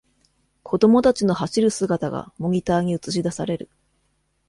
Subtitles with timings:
[0.63, 3.69] 子供たちの走る姿がモニターに映しだされる